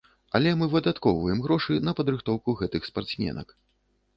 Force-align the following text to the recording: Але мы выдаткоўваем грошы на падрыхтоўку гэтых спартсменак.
Але 0.37 0.53
мы 0.61 0.67
выдаткоўваем 0.71 1.43
грошы 1.47 1.77
на 1.89 1.95
падрыхтоўку 1.99 2.57
гэтых 2.63 2.81
спартсменак. 2.91 3.47